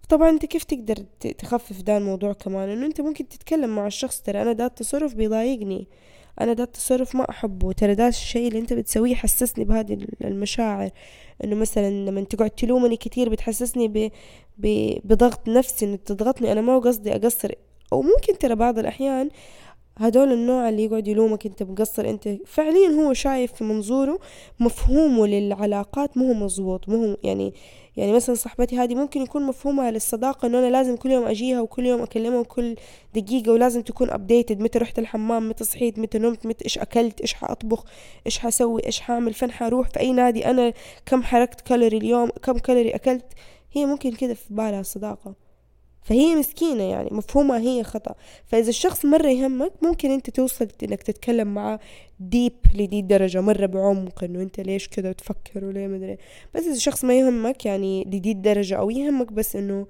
طبعا 0.08 0.30
أنت 0.30 0.46
كيف 0.46 0.64
تقدر 0.64 0.96
تخفف 1.38 1.82
ده 1.82 1.96
الموضوع 1.96 2.32
كمان؟ 2.32 2.68
إنه 2.68 2.86
أنت 2.86 3.00
ممكن 3.00 3.28
تتكلم 3.28 3.76
مع 3.76 3.86
الشخص 3.86 4.20
ترى 4.20 4.42
أنا 4.42 4.52
ده 4.52 4.66
التصرف 4.66 5.14
بيضايقني. 5.14 5.86
أنا 6.40 6.52
ده 6.52 6.64
التصرف 6.64 7.14
ما 7.16 7.30
أحبه. 7.30 7.72
ترى 7.72 7.94
ده 7.94 8.08
الشيء 8.08 8.48
اللي 8.48 8.58
أنت 8.58 8.72
بتسويه 8.72 9.12
يحسسني 9.12 9.64
بهذه 9.64 9.98
المشاعر. 10.24 10.90
إنه 11.44 11.56
مثلا 11.56 11.90
لما 11.90 12.24
تقعد 12.24 12.50
تلومني 12.50 12.96
كتير 12.96 13.28
بتحسسني 13.28 13.88
ب... 13.88 14.10
ب... 14.58 14.92
بضغط 15.04 15.48
نفسي 15.48 15.84
إنه 15.84 15.96
تضغطني 15.96 16.52
أنا 16.52 16.60
ما 16.60 16.78
قصدي 16.78 17.16
أقصر. 17.16 17.52
أو 17.92 18.02
ممكن 18.02 18.38
ترى 18.38 18.54
بعض 18.54 18.78
الأحيان 18.78 19.30
هدول 19.98 20.32
النوع 20.32 20.68
اللي 20.68 20.84
يقعد 20.84 21.08
يلومك 21.08 21.46
انت 21.46 21.62
مقصر 21.62 22.08
انت. 22.08 22.28
فعليا 22.46 22.88
هو 22.88 23.12
شايف 23.12 23.52
في 23.52 23.64
منظوره 23.64 24.18
مفهومه 24.60 25.26
للعلاقات 25.26 26.16
مو 26.16 26.34
مزبوط 26.34 26.88
مو 26.88 27.16
يعني 27.22 27.54
يعني 27.96 28.12
مثلا 28.12 28.34
صاحبتي 28.34 28.78
هذه 28.78 28.94
ممكن 28.94 29.22
يكون 29.22 29.42
مفهومها 29.42 29.90
للصداقة 29.90 30.46
إنه 30.46 30.58
أنا 30.58 30.70
لازم 30.70 30.96
كل 30.96 31.10
يوم 31.10 31.24
أجيها 31.24 31.60
وكل 31.60 31.86
يوم 31.86 32.02
أكلمها 32.02 32.42
كل 32.42 32.76
دقيقة 33.14 33.52
ولازم 33.52 33.82
تكون 33.82 34.10
ابديتد 34.10 34.60
متى 34.60 34.78
رحت 34.78 34.98
الحمام؟ 34.98 35.48
متى 35.48 35.64
صحيت؟ 35.64 35.98
متى 35.98 36.18
نمت؟ 36.18 36.46
متى 36.46 36.64
إيش 36.64 36.78
أكلت؟ 36.78 37.20
إيش 37.20 37.34
حأطبخ؟ 37.34 37.84
إيش 38.26 38.38
حسوي 38.38 38.86
إيش 38.86 39.00
حأعمل؟ 39.00 39.34
فين 39.34 39.50
حروح 39.50 39.88
في 39.88 40.00
أي 40.00 40.12
نادي؟ 40.12 40.46
أنا 40.46 40.72
كم 41.06 41.22
حركت 41.22 41.60
كالوري 41.60 41.96
اليوم؟ 41.96 42.30
كم 42.42 42.58
كالوري 42.58 42.90
أكلت؟ 42.90 43.26
هي 43.72 43.86
ممكن 43.86 44.12
كده 44.12 44.34
في 44.34 44.54
بالها 44.54 44.80
الصداقة. 44.80 45.45
فهي 46.06 46.34
مسكينة 46.34 46.82
يعني 46.82 47.08
مفهومها 47.12 47.58
هي 47.58 47.84
خطأ. 47.84 48.14
فإذا 48.46 48.68
الشخص 48.68 49.04
مرة 49.04 49.28
يهمك 49.28 49.72
ممكن 49.82 50.10
أنت 50.10 50.30
توصل 50.30 50.68
إنك 50.82 51.02
تتكلم 51.02 51.54
معاه 51.54 51.80
ديب 52.20 52.52
لدي 52.74 53.00
الدرجة 53.00 53.40
مرة 53.40 53.66
بعمق 53.66 54.24
إنه 54.24 54.42
أنت 54.42 54.60
ليش 54.60 54.88
كذا 54.88 55.12
تفكر 55.12 55.64
وليه 55.64 55.86
مدري. 55.86 56.18
بس 56.54 56.62
إذا 56.62 56.72
الشخص 56.72 57.04
ما 57.04 57.18
يهمك 57.18 57.66
يعني 57.66 58.04
لدي 58.04 58.32
الدرجة 58.32 58.76
أو 58.76 58.90
يهمك 58.90 59.32
بس 59.32 59.56
إنه 59.56 59.86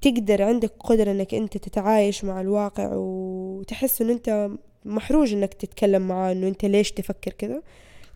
تقدر 0.00 0.42
عندك 0.42 0.72
قدرة 0.80 1.10
إنك 1.10 1.34
أنت 1.34 1.56
تتعايش 1.56 2.24
مع 2.24 2.40
الواقع 2.40 2.90
وتحس 2.94 4.02
إنه 4.02 4.12
أنت 4.12 4.50
محروج 4.84 5.32
إنك 5.32 5.54
تتكلم 5.54 6.08
معاه 6.08 6.32
إنه 6.32 6.48
أنت 6.48 6.64
ليش 6.64 6.92
تفكر 6.92 7.32
كذا 7.32 7.62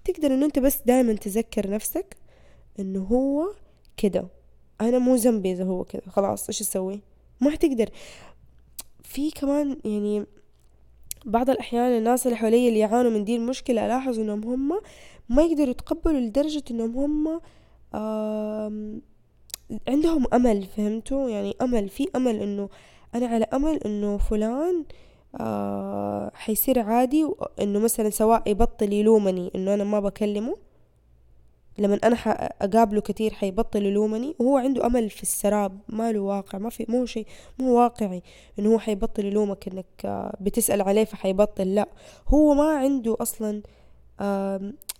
تقدر 0.05 0.35
إنه 0.35 0.47
أنت 0.47 0.59
بس 0.59 0.79
دائما 0.87 1.13
تذكر 1.13 1.71
نفسك 1.71 2.17
إنه 2.81 3.03
هو 3.03 3.55
كده. 3.97 4.29
أنا 4.81 4.99
مو 4.99 5.15
ذنبي 5.15 5.53
إذا 5.53 5.65
هو 5.65 5.85
كذا 5.85 6.03
خلاص 6.09 6.49
إيش 6.49 6.61
أسوي؟ 6.61 7.01
ما 7.41 7.51
حتقدر 7.51 7.89
في 9.03 9.31
كمان 9.31 9.77
يعني 9.85 10.27
بعض 11.25 11.51
الأحيان 11.51 11.99
الناس 11.99 12.27
اللي 12.27 12.37
حواليا 12.37 12.69
اللي 12.69 12.79
يعانوا 12.79 13.11
من 13.11 13.25
دي 13.25 13.37
المشكلة 13.37 13.87
ألاحظ 13.87 14.19
إنهم 14.19 14.45
هم 14.45 14.81
ما 15.29 15.43
يقدروا 15.43 15.71
يتقبلوا 15.71 16.21
لدرجة 16.21 16.65
إنهم 16.71 16.97
هم 16.97 17.41
عندهم 19.89 20.27
أمل 20.35 20.67
فهمتوا؟ 20.77 21.29
يعني 21.29 21.57
أمل 21.63 21.89
في 21.89 22.09
أمل 22.17 22.37
إنه 22.37 22.69
أنا 23.15 23.27
على 23.27 23.45
أمل 23.45 23.81
إنه 23.87 24.19
فلان 24.19 24.85
آه 25.41 26.31
حيصير 26.35 26.79
عادي 26.79 27.29
إنه 27.61 27.79
مثلا 27.79 28.11
سواء 28.11 28.43
يبطل 28.51 28.93
يلومني 28.93 29.51
إنه 29.55 29.75
أنا 29.75 29.85
ما 29.85 30.01
بكلمه 30.01 30.57
لما 31.79 31.99
أنا 32.05 32.17
أقابله 32.63 33.01
كثير 33.01 33.35
حيبطل 33.35 33.87
يلومني 33.87 34.35
وهو 34.39 34.57
عنده 34.57 34.87
أمل 34.87 35.11
في 35.11 35.23
السراب 35.23 35.79
ما 35.89 36.13
له 36.13 36.21
واقع 36.21 36.59
ما 36.59 36.71
في 36.71 36.87
مو 36.89 37.07
شيء 37.07 37.27
مو 37.59 37.79
واقعي 37.79 38.23
إنه 38.59 38.73
هو 38.75 38.79
حيبطل 38.79 39.25
يلومك 39.25 39.69
إنك 39.69 40.31
بتسأل 40.41 40.83
عليه 40.83 41.05
فحيبطل 41.05 41.75
لا. 41.75 41.89
هو 42.29 42.55
ما 42.55 42.77
عنده 42.77 43.17
أصلا 43.21 43.63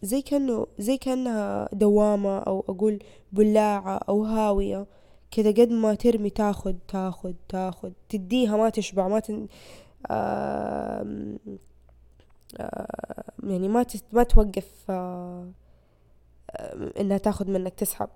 زي 0.03 0.23
كأنه 0.23 0.67
زي 0.79 0.97
كأنها 0.97 1.69
دوامة 1.73 2.39
أو 2.39 2.65
أقول 2.69 2.99
بلاعة 3.33 3.97
أو 4.09 4.25
هاوية 4.25 4.87
كذا 5.31 5.51
قد 5.51 5.71
ما 5.71 5.95
ترمي 5.95 6.31
تاخد 6.31 6.79
تاخد 6.89 7.35
تاخد 7.49 7.93
تديها 8.09 8.57
ما 8.57 8.71
تشبع 8.71 9.09
ما 9.09 9.21
تن... 9.21 9.47
يعني 13.43 13.69
ما 13.69 13.87
ما 14.13 14.23
توقف 14.23 14.91
إنها 17.01 17.19
تاخذ 17.19 17.51
منك 17.51 17.75
تسحب. 17.75 18.09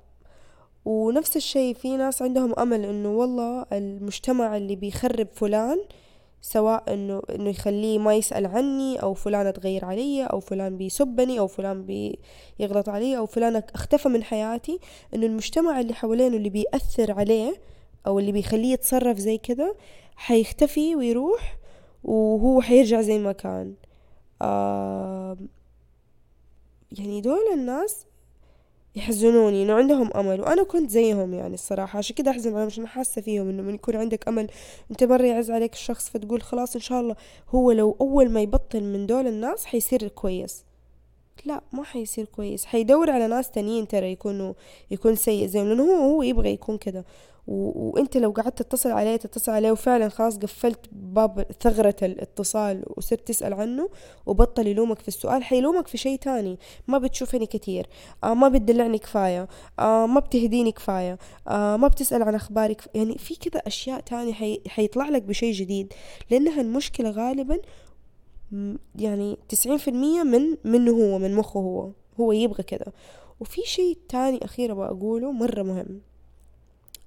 ونفس 0.84 1.36
الشيء 1.36 1.74
في 1.74 1.96
ناس 1.96 2.22
عندهم 2.22 2.54
أمل 2.58 2.84
إنه 2.84 3.08
والله 3.08 3.66
المجتمع 3.72 4.56
اللي 4.56 4.76
بيخرب 4.76 5.28
فلان 5.32 5.78
سواء 6.42 6.94
إنه 6.94 7.22
إنه 7.30 7.50
يخليه 7.50 7.98
ما 7.98 8.14
يسأل 8.14 8.46
عني 8.46 9.02
أو 9.02 9.14
فلان 9.14 9.52
تغير 9.52 9.84
علي 9.84 10.24
أو 10.24 10.40
فلان 10.40 10.76
بيسبني 10.76 11.38
أو 11.38 11.46
فلان 11.46 11.86
بيغلط 12.58 12.88
علي 12.88 13.18
أو 13.18 13.26
فلان 13.26 13.62
اختفى 13.74 14.08
من 14.08 14.22
حياتي 14.22 14.78
إنه 15.14 15.26
المجتمع 15.26 15.80
اللي 15.80 15.94
حوالينه 15.94 16.36
اللي 16.36 16.50
بيأثر 16.50 17.12
عليه 17.12 17.54
أو 18.06 18.18
اللي 18.18 18.32
بيخليه 18.32 18.72
يتصرف 18.72 19.18
زي 19.18 19.38
كده 19.38 19.76
حيختفي 20.16 20.96
ويروح 20.96 21.58
وهو 22.04 22.60
حيرجع 22.60 23.00
زي 23.00 23.18
ما 23.18 23.32
كان. 23.32 23.74
آه 24.42 25.36
يعني 26.98 27.20
دول 27.20 27.38
الناس 27.54 28.06
يحزنوني 29.00 29.62
إنه 29.62 29.72
عندهم 29.74 30.10
أمل 30.16 30.40
وأنا 30.40 30.62
كنت 30.62 30.90
زيهم 30.90 31.34
يعني 31.34 31.54
الصراحة. 31.54 31.98
عشان 31.98 32.16
كده 32.16 32.30
أحزن 32.30 32.52
عليهم 32.54 32.66
عشان 32.66 32.86
حاسة 32.86 33.22
فيهم 33.22 33.48
إنه 33.48 33.62
من 33.62 33.74
يكون 33.74 33.96
عندك 33.96 34.28
أمل. 34.28 34.48
أنت 34.90 35.04
مرة 35.04 35.22
يعز 35.22 35.50
عليك 35.50 35.72
الشخص 35.72 36.08
فتقول 36.10 36.42
خلاص 36.42 36.74
إن 36.74 36.80
شاء 36.80 37.00
الله 37.00 37.16
هو 37.48 37.72
لو 37.72 37.96
أول 38.00 38.30
ما 38.30 38.40
يبطل 38.40 38.82
من 38.82 39.06
دول 39.06 39.26
الناس 39.26 39.64
حيصير 39.64 40.08
كويس. 40.08 40.64
لا 41.44 41.60
ما 41.72 41.84
حيصير 41.84 42.24
كويس. 42.24 42.64
حيدور 42.64 43.10
على 43.10 43.26
ناس 43.26 43.50
تانيين 43.50 43.88
ترى 43.88 44.12
يكونوا 44.12 44.52
يكون 44.90 45.14
سيء 45.16 45.46
زيهم 45.46 45.68
لأنه 45.68 45.82
هو 45.82 46.12
هو 46.12 46.22
يبغى 46.22 46.50
يكون 46.50 46.78
كده. 46.78 47.04
و... 47.46 47.88
وانت 47.90 48.16
لو 48.16 48.30
قعدت 48.30 48.62
تتصل 48.62 48.90
عليه 48.90 49.16
تتصل 49.16 49.52
عليه 49.52 49.72
وفعلا 49.72 50.08
خلاص 50.08 50.38
قفلت 50.38 50.80
باب 50.92 51.46
ثغرة 51.60 51.96
الاتصال 52.02 52.84
وصرت 52.96 53.28
تسأل 53.28 53.54
عنه 53.54 53.90
وبطل 54.26 54.66
يلومك 54.66 54.98
في 54.98 55.08
السؤال 55.08 55.44
حيلومك 55.44 55.88
في 55.88 55.96
شيء 55.98 56.18
تاني. 56.18 56.58
ما 56.88 56.98
بتشوفني 56.98 57.46
كتير 57.46 57.86
آه 58.24 58.34
ما 58.34 58.48
بتدلعني 58.48 58.98
كفاية. 58.98 59.48
آه 59.78 60.06
ما 60.06 60.20
بتهديني 60.20 60.72
كفاية. 60.72 61.18
آه 61.48 61.76
ما 61.76 61.88
بتسأل 61.88 62.22
عن 62.22 62.34
أخباري 62.34 62.74
كفاية. 62.74 62.92
يعني 62.94 63.18
في 63.18 63.36
كذا 63.36 63.60
أشياء 63.66 64.00
تانية 64.00 64.32
حي... 64.32 64.60
حيطلع 64.68 65.08
لك 65.08 65.22
بشيء 65.22 65.52
جديد. 65.52 65.92
لأنها 66.30 66.60
المشكلة 66.60 67.10
غالبا 67.10 67.60
يعني 68.94 69.38
تسعين 69.48 69.78
في 69.78 69.88
المية 69.88 70.22
من 70.22 70.56
منه 70.64 70.92
هو 70.92 71.18
من 71.18 71.34
مخه 71.34 71.60
هو. 71.60 71.90
هو 72.20 72.32
يبغى 72.32 72.62
كذا. 72.62 72.92
وفي 73.40 73.60
شيء 73.64 73.98
تاني 74.08 74.44
أخير 74.44 74.72
أبغى 74.72 74.86
أقوله 74.86 75.32
مرة 75.32 75.62
مهم. 75.62 76.00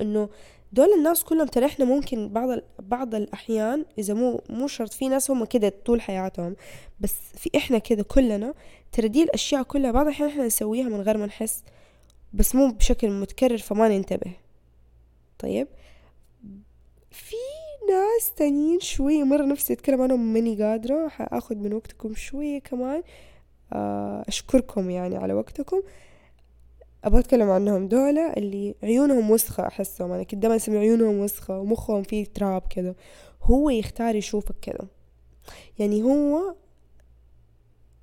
إنه 0.02 0.30
دول 0.74 0.94
الناس 0.98 1.24
كلهم 1.24 1.48
ترى 1.48 1.66
إحنا 1.66 1.86
ممكن 1.86 2.30
بعض 2.30 2.60
بعض 2.80 3.16
الأحيان 3.16 3.86
إذا 3.98 4.14
مو 4.14 4.42
مو 4.50 4.68
شرط 4.68 4.94
في 4.94 5.10
ناس 5.10 5.32
هم 5.32 5.46
كده 5.46 5.74
طول 5.86 6.02
حياتهم 6.02 6.56
بس 7.00 7.16
في 7.36 7.50
إحنا 7.56 7.78
كده 7.78 8.04
كلنا 8.04 8.54
ترى 8.92 9.08
دي 9.08 9.24
الأشياء 9.24 9.64
كلها 9.64 9.92
بعض 9.92 10.06
الأحيان 10.06 10.30
إحنا 10.30 10.46
نسويها 10.46 10.90
من 10.90 11.02
غير 11.02 11.18
ما 11.18 11.26
نحس 11.26 11.64
بس 12.34 12.56
مو 12.56 12.72
بشكل 12.72 13.10
متكرر 13.10 13.58
فما 13.58 13.88
ننتبه. 13.88 14.32
طيب؟ 15.40 15.68
في 17.12 17.36
ناس 17.90 18.32
تانيين 18.36 18.80
شوية 18.80 19.24
مرة 19.24 19.46
نفسي 19.46 19.74
أتكلم 19.74 20.02
عنهم 20.02 20.34
ماني 20.34 20.64
قادرة 20.64 21.08
حأخذ 21.08 21.56
من 21.56 21.74
وقتكم 21.74 22.16
شوية 22.16 22.60
كمان 22.60 23.04
آه، 23.74 24.26
أشكركم 24.28 24.90
يعني 24.90 25.18
على 25.18 25.34
وقتكم. 25.34 25.82
أبغى 27.04 27.20
أتكلم 27.20 27.50
عنهم. 27.50 27.88
دولة 27.88 28.34
اللي 28.34 28.76
عيونهم 28.84 29.32
وسخة 29.32 29.68
أحسهم. 29.68 30.12
أنا 30.12 30.24
كنت 30.24 30.36
دائما 30.36 30.56
أسمي 30.56 30.78
عيونهم 30.78 31.20
وسخة 31.20 31.60
ومخهم 31.60 32.04
فيه 32.04 32.26
تراب 32.26 32.62
كذا 32.70 32.96
هو 33.44 33.70
يختار 33.70 34.16
يشوفك 34.16 34.56
كذا 34.62 34.88
يعني 35.80 36.04
هو 36.04 36.56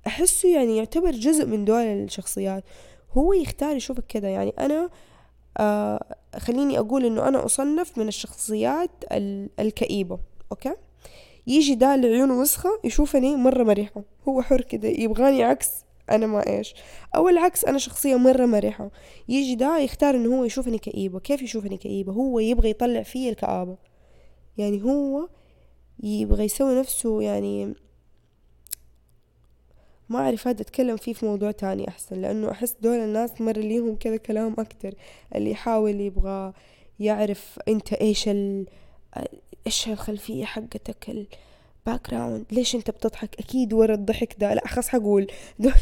أحسه 0.07 0.49
يعني 0.49 0.77
يعتبر 0.77 1.11
جزء 1.11 1.45
من 1.45 1.65
دول 1.65 1.81
الشخصيات. 1.81 2.63
هو 3.11 3.33
يختار 3.33 3.75
يشوفك 3.75 4.05
كذا 4.09 4.29
يعني 4.29 4.53
أنا 4.59 4.89
آه 5.57 6.15
خليني 6.37 6.79
أقول 6.79 7.05
إنه 7.05 7.27
أنا 7.27 7.45
أصنف 7.45 7.97
من 7.97 8.07
الشخصيات 8.07 8.91
الكئيبة. 9.59 10.19
أوكي؟ 10.51 10.73
يجي 11.47 11.75
ده 11.75 11.95
اللي 11.95 12.07
عيونه 12.07 12.39
وسخة 12.41 12.69
يشوفني 12.83 13.35
مرة 13.35 13.63
مريحة. 13.63 14.03
هو 14.27 14.41
حر 14.41 14.61
كده 14.61 14.87
يبغاني 14.87 15.43
عكس. 15.43 15.69
أنا 16.15 16.27
ما 16.27 16.47
إيش. 16.47 16.73
أو 17.15 17.29
العكس 17.29 17.65
أنا 17.65 17.77
شخصية 17.77 18.15
مرة 18.15 18.45
مرحة. 18.45 18.91
يجي 19.29 19.55
دا 19.55 19.77
يختار 19.77 20.15
إنه 20.15 20.35
هو 20.39 20.43
يشوفني 20.43 20.77
كئيبة. 20.77 21.19
كيف 21.19 21.41
يشوفني 21.41 21.77
كئيبة؟ 21.77 22.13
هو 22.13 22.39
يبغى 22.39 22.69
يطلع 22.69 23.03
فيه 23.03 23.29
الكآبة. 23.29 23.77
يعني 24.57 24.83
هو 24.83 25.29
يبغى 26.03 26.45
يسوي 26.45 26.79
نفسه 26.79 27.21
يعني 27.21 27.73
ما 30.09 30.19
أعرف 30.19 30.47
هذا 30.47 30.61
أتكلم 30.61 30.97
فيه 30.97 31.13
في 31.13 31.25
موضوع 31.25 31.51
تاني 31.51 31.87
أحسن. 31.87 32.21
لأنه 32.21 32.51
أحس 32.51 32.75
دول 32.81 32.97
الناس 32.97 33.41
مر 33.41 33.57
ليهم 33.57 33.95
كذا 33.95 34.17
كلام 34.17 34.55
أكتر. 34.59 34.93
اللي 35.35 35.51
يحاول 35.51 36.01
يبغى 36.01 36.53
يعرف 36.99 37.59
أنت 37.67 37.93
إيش 37.93 38.27
ال 38.27 38.67
إيش 39.67 39.87
الخلفية 39.87 40.45
حقتك 40.45 41.27
background 41.85 42.45
ليش 42.51 42.75
أنت 42.75 42.91
بتضحك؟ 42.91 43.39
أكيد 43.39 43.73
ورا 43.73 43.93
الضحك 43.93 44.35
ده. 44.39 44.53
لا 44.53 44.67
خلاص 44.67 44.89
حقول. 44.89 45.27
دول 45.59 45.73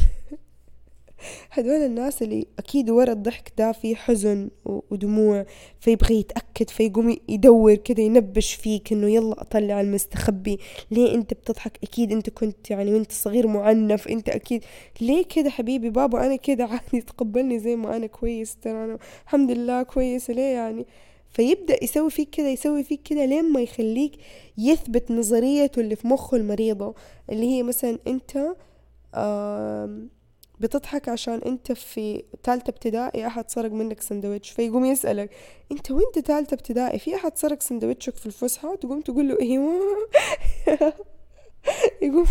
هدول 1.50 1.72
الناس 1.74 2.22
اللي 2.22 2.46
أكيد 2.58 2.90
ورا 2.90 3.12
الضحك 3.12 3.52
ده 3.58 3.72
في 3.72 3.96
حزن 3.96 4.50
ودموع 4.64 5.46
فيبغى 5.80 6.14
يتأكد 6.20 6.70
فيقوم 6.70 7.16
يدور 7.28 7.74
كده 7.74 8.02
ينبش 8.02 8.54
فيك 8.54 8.92
إنه 8.92 9.08
يلا 9.10 9.42
أطلع 9.42 9.80
المستخبي. 9.80 10.58
ليه 10.90 11.14
أنت 11.14 11.34
بتضحك؟ 11.34 11.78
أكيد 11.82 12.12
أنت 12.12 12.30
كنت 12.30 12.70
يعني 12.70 12.94
وأنت 12.94 13.12
صغير 13.12 13.46
معنف 13.46 14.08
أنت 14.08 14.28
أكيد. 14.28 14.64
ليه 15.00 15.24
كده 15.24 15.50
حبيبي؟ 15.50 15.90
بابا 15.90 16.26
أنا 16.26 16.36
كده 16.36 16.64
عادي 16.64 17.00
تقبلني 17.00 17.58
زي 17.58 17.76
ما 17.76 17.96
أنا 17.96 18.06
كويس 18.06 18.56
ترى 18.56 18.84
أنا 18.84 18.98
الحمد 19.24 19.50
لله 19.50 19.82
كويسة 19.82 20.34
ليه 20.34 20.42
يعني؟ 20.54 20.86
فيبدأ 21.30 21.84
يسوي 21.84 22.10
فيك 22.10 22.30
كده 22.30 22.48
يسوي 22.48 22.82
فيك 22.84 23.02
كده 23.02 23.24
لين 23.24 23.52
ما 23.52 23.60
يخليك 23.60 24.12
يثبت 24.58 25.10
نظريته 25.10 25.80
اللي 25.80 25.96
في 25.96 26.06
مخه 26.08 26.36
المريضة. 26.36 26.94
اللي 27.30 27.46
هي 27.46 27.62
مثلا 27.62 27.98
أنت 28.06 28.54
بتضحك 30.60 31.08
عشان 31.08 31.40
انت 31.46 31.72
في 31.72 32.24
تالتة 32.42 32.70
ابتدائي 32.70 33.26
أحد 33.26 33.50
سرق 33.50 33.70
منك 33.70 34.00
سندوتش 34.00 34.50
فيقوم 34.50 34.84
يسألك 34.84 35.30
انت 35.72 35.90
وانت 35.90 36.18
تالتة 36.18 36.54
ابتدائي؟ 36.54 36.98
في 36.98 37.14
أحد 37.14 37.38
سرق 37.38 37.62
سندوتشك 37.62 38.16
في 38.16 38.26
الفسحة؟ 38.26 38.74
تقوم 38.74 39.00
تقول 39.00 39.28
له 39.28 39.40
أيوه 39.40 39.80
يقوم 42.02 42.26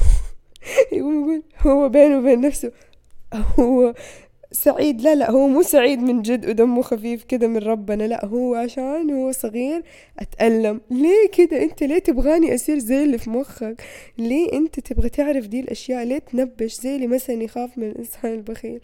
يقوم 0.93 1.23
يقول 1.23 1.43
هو 1.59 1.89
بينه 1.89 2.17
وبين 2.17 2.41
نفسه 2.41 2.71
هو 3.33 3.93
سعيد. 4.51 5.01
لا 5.01 5.15
لا 5.15 5.31
هو 5.31 5.47
مو 5.47 5.61
سعيد 5.61 5.99
من 5.99 6.21
جد 6.21 6.49
ودمه 6.49 6.81
خفيف 6.81 7.23
كده 7.23 7.47
من 7.47 7.57
ربنا. 7.57 8.03
لا 8.03 8.25
هو 8.25 8.55
عشان 8.55 9.11
هو 9.11 9.31
صغير. 9.31 9.83
أتألم. 10.19 10.81
ليه 10.91 11.29
كده؟ 11.33 11.63
أنت 11.63 11.83
ليه 11.83 11.99
تبغاني 11.99 12.55
أصير 12.55 12.79
زي 12.79 13.03
اللي 13.03 13.17
في 13.17 13.29
مخك؟ 13.29 13.81
ليه 14.17 14.53
أنت 14.53 14.79
تبغى 14.79 15.09
تعرف 15.09 15.47
دي 15.47 15.59
الأشياء؟ 15.59 16.03
ليه 16.03 16.17
تنبش 16.17 16.81
زي 16.81 16.95
اللي 16.95 17.07
مثلا 17.07 17.43
يخاف 17.43 17.77
من 17.77 17.89
الإنسان 17.89 18.33
البخيل؟ 18.33 18.79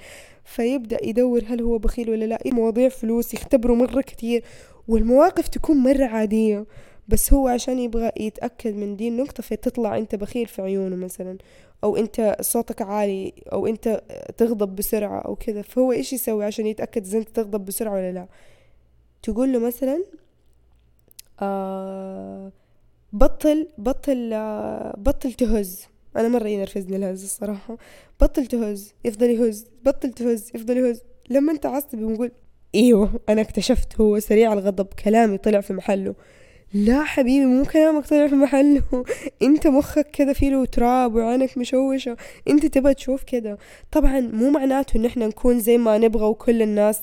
فيبدأ 0.46 0.98
يدور 1.06 1.44
هل 1.48 1.62
هو 1.62 1.78
بخيل 1.78 2.10
ولا 2.10 2.26
لا. 2.26 2.40
مواضيع 2.46 2.90
فلوس 2.90 3.34
يختبره 3.34 3.74
مرة 3.74 4.02
كتير 4.02 4.44
والمواقف 4.88 5.48
تكون 5.48 5.78
مرة 5.78 6.06
عادية. 6.06 6.66
بس 7.08 7.34
هو 7.34 7.48
عشان 7.48 7.80
يبغى 7.80 8.12
يتأكد 8.20 8.76
من 8.76 8.96
دي 8.96 9.08
النقطة 9.08 9.44
فتطلع 9.44 9.98
أنت 9.98 10.16
بخيل 10.16 10.46
في 10.46 10.62
عيونه 10.62 10.96
مثلا. 10.96 11.38
أو 11.84 11.98
أنت 11.98 12.38
صوتك 12.42 12.82
عالي 12.82 13.34
أو 13.54 13.68
أنت 13.68 14.02
تغضب 14.38 14.76
بسرعة 14.76 15.20
أو 15.20 15.36
كذا 15.36 15.62
فهو 15.62 15.92
إيش 15.92 16.14
يسوي 16.14 16.46
عشان 16.46 16.68
يتأكد 16.68 17.06
إذا 17.06 17.18
أنت 17.18 17.30
تغضب 17.30 17.66
بسرعة 17.66 17.94
ولا 17.94 18.12
لا؟ 18.12 18.28
تقول 19.24 19.54
له 19.54 19.60
مثلا 19.60 20.04
آه 21.42 22.52
بطل 23.14 23.68
بطل 23.78 24.34
آه 24.34 24.96
بطل 24.98 25.34
تهز. 25.34 25.86
أنا 26.16 26.28
مرة 26.28 26.48
ينرفزني 26.48 26.96
الهز 26.98 27.24
الصراحة. 27.24 27.78
بطل 28.22 28.46
تهز 28.46 28.94
يفضل 29.06 29.30
يهز. 29.30 29.68
بطل 29.86 30.14
تهز 30.14 30.52
يفضل 30.56 30.78
يهز. 30.78 31.02
لما 31.30 31.52
أنت 31.52 31.66
عصبي 31.66 31.98
بنقول 31.98 32.32
إيوه 32.76 33.20
أنا 33.30 33.42
اكتشفت 33.42 34.02
هو 34.02 34.20
سريع 34.20 34.54
الغضب 34.54 34.88
كلامي 35.06 35.38
طلع 35.38 35.62
في 35.62 35.74
محله. 35.74 36.16
لا 36.74 37.04
حبيبي 37.04 37.46
مو 37.46 37.64
كلامك 37.66 38.06
طلع 38.08 38.28
في 38.28 38.36
محله. 38.36 38.82
انت 39.42 39.68
مخك 39.68 40.08
كذا 40.14 40.34
فيه 40.34 40.50
له 40.50 40.66
تراب 40.66 41.16
وعينك 41.16 41.58
مشوشة. 41.58 42.18
انت 42.48 42.66
تبغى 42.66 42.94
تشوف 42.94 43.24
كذا 43.24 43.58
طبعا 43.92 44.20
مو 44.20 44.50
معناته 44.50 44.98
إن 44.98 45.06
إحنا 45.06 45.28
نكون 45.28 45.60
زي 45.60 45.78
ما 45.78 45.98
نبغى 45.98 46.26
وكل 46.26 46.62
الناس 46.62 47.00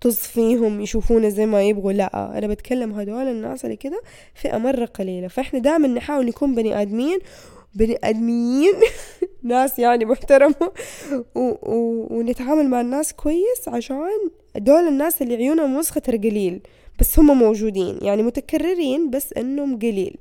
طز 0.00 0.16
فيهم 0.16 0.80
يشوفونا 0.80 1.28
زي 1.28 1.46
ما 1.46 1.62
يبغوا. 1.62 1.92
لا 1.92 2.38
أنا 2.38 2.46
بتكلم 2.46 2.92
هدول 2.92 3.26
الناس 3.28 3.64
اللي 3.64 3.76
كذا 3.76 3.98
فئة 4.34 4.58
مرة 4.58 4.84
قليلة. 4.84 5.28
فإحنا 5.28 5.58
دائما 5.58 5.88
نحاول 5.88 6.26
نكون 6.26 6.54
بني 6.54 6.82
آدمين 6.82 7.18
بني 7.74 7.98
آدميين. 8.04 8.74
ناس 9.42 9.78
يعني 9.78 10.04
محترمة. 10.04 10.72
و... 11.34 11.40
و... 11.62 12.06
ونتعامل 12.10 12.68
مع 12.68 12.80
الناس 12.80 13.12
كويس 13.12 13.68
عشان 13.68 14.30
دول 14.56 14.88
الناس 14.88 15.22
اللي 15.22 15.36
عيونهم 15.36 15.76
وسخة 15.76 16.00
ترى 16.00 16.18
قليل 16.18 16.60
بس 16.98 17.18
هم 17.18 17.38
موجودين 17.38 17.98
يعني 18.02 18.22
متكررين 18.22 19.10
بس 19.10 19.32
إنهم 19.32 19.78
قليل. 19.78 20.16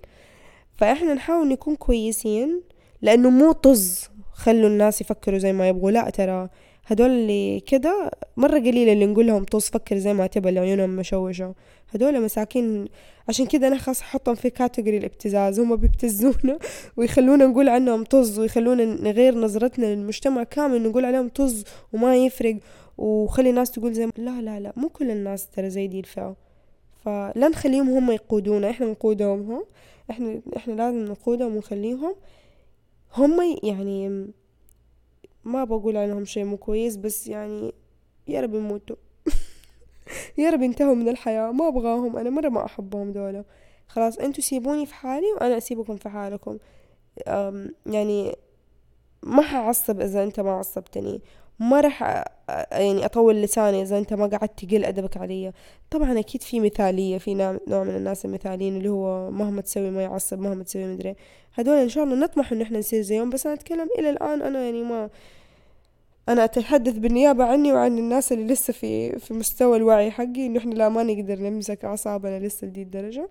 فإحنا 0.78 1.14
نحاول 1.14 1.48
نكون 1.48 1.76
كويسين 1.76 2.62
لأنه 3.02 3.30
مو 3.30 3.52
طز 3.52 4.10
خلوا 4.34 4.70
الناس 4.70 5.02
يفكروا 5.02 5.38
زي 5.38 5.54
ما 5.54 5.68
يبغوا. 5.70 5.92
لا 5.92 6.10
ترى 6.10 6.50
هدول 6.88 7.10
اللي 7.10 7.60
كده 7.60 8.12
مرة 8.38 8.60
قليل 8.60 8.90
اللي 8.90 9.06
نقول 9.06 9.28
لهم 9.28 9.44
طز 9.44 9.64
فكر 9.70 9.98
زي 9.98 10.14
ما 10.14 10.28
تبى 10.28 10.50
اللي 10.50 10.60
عيونهم 10.60 10.90
مشوشة 10.90 11.56
هدول 11.94 12.22
مساكين 12.22 12.88
عشان 13.30 13.46
كده 13.46 13.68
أنا 13.68 13.78
خاص 13.78 14.02
أحطهم 14.02 14.36
في 14.36 14.50
كاتيجوري 14.50 14.98
الابتزاز. 14.98 15.60
هم 15.60 15.76
بيبتزونا 15.76 16.60
ويخلونا 16.98 17.46
نقول 17.46 17.70
عنهم 17.70 18.04
طز 18.04 18.40
ويخلونا 18.40 18.86
نغير 18.86 19.36
نظرتنا 19.36 19.86
للمجتمع 19.86 20.44
كامل 20.44 20.84
نقول 20.84 21.06
عليهم 21.06 21.30
طز 21.30 21.64
وما 21.94 22.16
يفرق. 22.16 22.58
وخلي 22.98 23.50
الناس 23.50 23.72
تقول 23.72 23.94
زي 23.94 24.06
ما 24.06 24.12
لا 24.18 24.42
لا 24.42 24.60
لا 24.60 24.74
مو 24.76 24.90
كل 24.90 25.12
الناس 25.12 25.48
ترى 25.50 25.70
زي 25.70 25.88
دي 25.88 26.00
الفئة. 26.00 26.45
فلا 27.06 27.48
نخليهم 27.48 27.90
هم 27.90 28.12
يقودونا 28.12 28.70
إحنا 28.70 28.86
نقودهم 28.86 29.52
هم 29.52 29.66
إحنا 30.12 30.42
إحنا 30.58 30.74
لازم 30.74 31.06
نقودهم 31.06 31.56
ونخليهم 31.56 32.16
هم 33.14 33.58
يعني 33.64 34.28
ما 35.44 35.64
بقول 35.64 35.98
عنهم 35.98 36.26
شيء 36.26 36.44
مو 36.44 36.58
كويس 36.58 36.96
بس 36.96 37.28
يعني 37.28 37.74
يا 38.28 38.42
رب 38.42 38.56
يموتوا. 38.56 38.96
يا 40.38 40.50
رب 40.50 40.62
ينتهوا 40.62 40.96
من 40.96 41.10
الحياة 41.10 41.52
ما 41.52 41.68
أبغاهم 41.68 42.18
أنا 42.18 42.30
مرة 42.30 42.50
ما 42.50 42.66
أحبهم 42.66 43.12
دولة 43.12 43.46
خلاص 43.88 44.18
أنتوا 44.18 44.44
سيبوني 44.44 44.86
في 44.86 44.94
حالي 44.94 45.34
وأنا 45.34 45.58
أسيبكم 45.58 45.96
في 45.96 46.10
حالكم. 46.10 46.58
يعني 47.86 48.36
ما 49.24 49.42
حعصب 49.42 50.02
إذا 50.02 50.24
أنت 50.24 50.40
ما 50.40 50.52
عصبتني. 50.52 51.22
ما 51.60 51.82
راح 51.82 52.26
يعني 52.72 53.06
أطول 53.06 53.36
لساني 53.42 53.82
إذا 53.82 53.98
أنت 53.98 54.14
ما 54.14 54.26
قعدت 54.28 54.60
تقل 54.66 54.86
أدبك 54.86 55.18
علي. 55.18 55.52
طبعا 55.92 56.20
أكيد 56.20 56.42
في 56.44 56.60
مثالية 56.60 57.18
في 57.18 57.34
نوع 57.34 57.84
من 57.84 57.96
الناس 57.96 58.26
المثاليين 58.26 58.78
اللي 58.78 58.90
هو 58.90 59.32
مهما 59.32 59.62
تسوي 59.62 59.90
ما 59.90 60.02
يعصب 60.04 60.40
مهما 60.40 60.64
تسوي 60.64 60.86
مدري 60.86 61.16
هدول 61.54 61.78
إن 61.78 61.90
شاء 61.90 62.04
الله 62.04 62.16
نطمح 62.16 62.52
إن 62.52 62.62
إحنا 62.62 62.80
نصير 62.80 63.02
زيهم 63.02 63.30
بس 63.30 63.46
أنا 63.46 63.56
أتكلم 63.56 63.88
إلى 64.00 64.10
الآن 64.10 64.42
أنا 64.42 64.66
يعني 64.66 64.84
ما 64.84 65.10
أنا 66.30 66.44
أتحدث 66.44 66.94
بالنيابة 66.98 67.44
عني 67.44 67.74
وعن 67.74 67.98
الناس 67.98 68.32
اللي 68.32 68.54
لسه 68.54 68.74
في 68.74 69.20
في 69.20 69.34
مستوى 69.34 69.78
الوعي 69.78 70.12
حقي 70.12 70.46
إنه 70.46 70.60
إحنا 70.60 70.74
لا 70.74 70.90
ما 70.90 71.04
نقدر 71.04 71.40
نمسك 71.40 71.86
أعصابنا 71.86 72.40
لسه 72.40 72.68
لدي 72.68 72.82
الدرجة. 72.82 73.30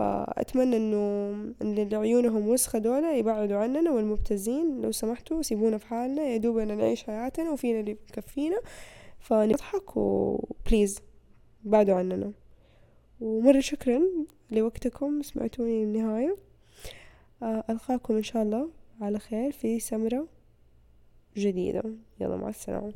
فأتمنى 0.00 0.76
إنه 0.76 1.54
اللي 1.62 1.96
عيونهم 1.96 2.48
وسخة 2.48 2.78
دولة 2.78 3.12
يبعدوا 3.12 3.56
عننا 3.58 3.90
والمبتزين 3.90 4.80
لو 4.80 4.92
سمحتوا 4.92 5.42
سيبونا 5.42 5.78
في 5.78 5.86
حالنا 5.86 6.22
يا 6.22 6.36
دوبنا 6.36 6.74
نعيش 6.74 7.04
حياتنا 7.04 7.50
وفينا 7.50 7.80
اللي 7.80 7.90
يكفينا. 7.90 8.60
فنضحك 9.18 9.96
وبليز 9.96 10.98
بعدوا 11.64 11.94
عننا. 11.94 12.32
ومرة 13.20 13.60
شكرا 13.60 14.00
لوقتكم 14.50 15.22
سمعتوني 15.22 15.84
للنهاية. 15.84 16.36
آه، 17.42 17.64
ألقاكم 17.70 18.16
إن 18.16 18.22
شاء 18.22 18.42
الله 18.42 18.70
على 19.00 19.18
خير 19.18 19.52
في 19.52 19.80
سمرة 19.80 20.26
جديدة. 21.36 21.82
يلا 22.20 22.36
مع 22.36 22.48
السلامة. 22.48 22.92